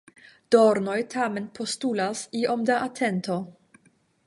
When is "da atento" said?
2.71-3.39